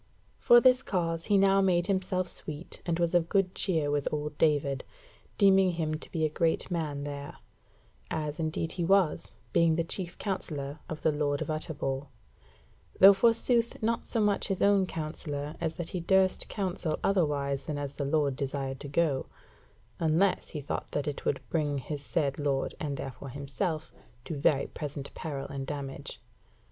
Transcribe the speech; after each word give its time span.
For 0.39 0.59
this 0.59 0.81
cause 0.81 1.25
he 1.25 1.37
now 1.37 1.61
made 1.61 1.85
himself 1.85 2.27
sweet, 2.27 2.81
and 2.87 2.97
was 2.97 3.13
of 3.13 3.29
good 3.29 3.53
cheer 3.53 3.91
with 3.91 4.07
old 4.11 4.35
David, 4.39 4.83
deeming 5.37 5.73
him 5.73 5.93
to 5.93 6.11
be 6.11 6.25
a 6.25 6.27
great 6.27 6.71
man 6.71 7.03
there; 7.03 7.37
as 8.09 8.39
indeed 8.39 8.71
he 8.71 8.83
was, 8.83 9.29
being 9.53 9.75
the 9.75 9.83
chief 9.83 10.17
counsellor 10.17 10.79
of 10.89 11.03
the 11.03 11.11
Lord 11.11 11.39
of 11.39 11.51
Utterbol; 11.51 12.07
though 12.99 13.13
forsooth 13.13 13.79
not 13.83 14.07
so 14.07 14.19
much 14.19 14.47
his 14.47 14.63
counsellor 14.87 15.55
as 15.61 15.75
that 15.75 15.89
he 15.89 15.99
durst 15.99 16.49
counsel 16.49 16.97
otherwise 17.03 17.65
than 17.65 17.77
as 17.77 17.93
the 17.93 18.03
Lord 18.03 18.35
desired 18.35 18.79
to 18.79 18.87
go; 18.87 19.27
unless 19.99 20.49
he 20.49 20.61
thought 20.61 20.89
that 20.93 21.07
it 21.07 21.25
would 21.25 21.47
bring 21.51 21.77
his 21.77 22.01
said 22.01 22.39
Lord, 22.39 22.73
and 22.79 22.97
therefore 22.97 23.29
himself, 23.29 23.93
to 24.25 24.33
very 24.35 24.65
present 24.65 25.13
peril 25.13 25.45
and 25.47 25.67
damage. 25.67 26.19